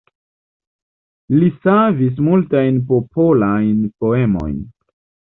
Li 1.33 1.49
savis 1.65 2.21
multajn 2.29 2.79
popolajn 2.93 3.75
poemojn. 4.05 4.57